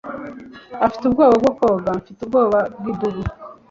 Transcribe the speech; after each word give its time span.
afite 0.85 1.03
ubwoba 1.05 1.35
bwo 1.41 1.51
koga. 1.59 1.89
mfite 1.99 2.19
ubwoba 2.23 2.59
bw'idubu 2.77 3.21